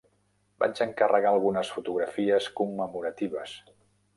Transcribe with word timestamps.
Vaig 0.61 0.81
encarregar 0.85 1.33
algunes 1.35 1.71
fotografies 1.75 2.49
commemoratives. 2.61 3.55